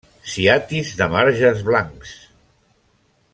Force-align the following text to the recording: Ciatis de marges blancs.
Ciatis 0.35 0.93
de 1.01 1.07
marges 1.17 1.61
blancs. 1.67 2.15